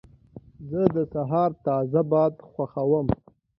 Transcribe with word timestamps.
زه 0.69 0.81
د 0.95 0.97
سهار 1.13 1.51
تازه 1.65 2.01
باد 2.11 2.33
خوښوم. 2.49 3.07